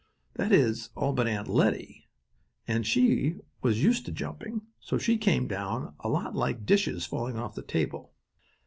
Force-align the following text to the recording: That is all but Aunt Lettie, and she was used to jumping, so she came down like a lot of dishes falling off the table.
That 0.33 0.51
is 0.51 0.89
all 0.95 1.13
but 1.13 1.27
Aunt 1.27 1.47
Lettie, 1.47 2.09
and 2.67 2.87
she 2.87 3.35
was 3.61 3.83
used 3.83 4.03
to 4.07 4.11
jumping, 4.11 4.63
so 4.79 4.97
she 4.97 5.15
came 5.15 5.47
down 5.47 5.83
like 5.85 5.93
a 5.99 6.07
lot 6.09 6.35
of 6.35 6.65
dishes 6.65 7.05
falling 7.05 7.37
off 7.37 7.53
the 7.53 7.61
table. 7.61 8.11